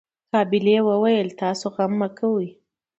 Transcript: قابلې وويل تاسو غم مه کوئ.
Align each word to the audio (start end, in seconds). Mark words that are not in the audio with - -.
قابلې 0.31 0.77
وويل 0.89 1.27
تاسو 1.41 1.65
غم 1.75 1.91
مه 1.99 2.09
کوئ. 2.17 2.47